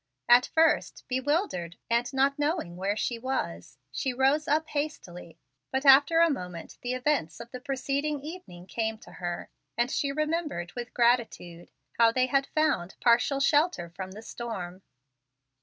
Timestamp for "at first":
0.27-1.03